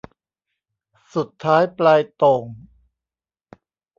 [1.15, 2.43] สุดท้ายปลายโต่ง